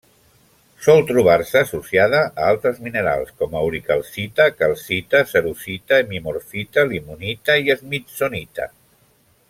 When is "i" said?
7.69-7.79